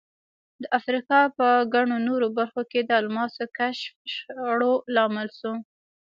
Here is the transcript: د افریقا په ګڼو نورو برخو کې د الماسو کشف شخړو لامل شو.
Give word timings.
د 0.61 0.63
افریقا 0.79 1.21
په 1.37 1.47
ګڼو 1.73 1.97
نورو 2.07 2.27
برخو 2.37 2.61
کې 2.71 2.79
د 2.83 2.91
الماسو 3.01 3.43
کشف 3.57 3.93
شخړو 4.13 4.73
لامل 4.95 5.27
شو. 5.39 5.53